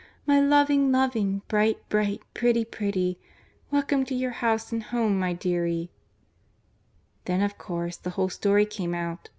My 0.25 0.39
loving 0.39 0.91
loving, 0.91 1.43
bright 1.47 1.87
bright, 1.87 2.23
pretty 2.33 2.65
pretty! 2.65 3.19
Welcome 3.69 4.03
to 4.05 4.15
your 4.15 4.31
house 4.31 4.71
and 4.71 4.81
home, 4.81 5.19
my 5.19 5.31
deary!" 5.33 5.91
Then 7.25 7.41
of 7.43 7.59
course 7.59 7.97
the 7.97 8.09
whole 8.09 8.29
story 8.29 8.65
came 8.65 8.95
out. 8.95 9.29